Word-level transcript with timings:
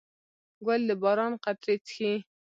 ګل 0.65 0.81
د 0.89 0.91
باران 1.01 1.33
قطرې 1.43 1.75
څښي. 1.85 2.13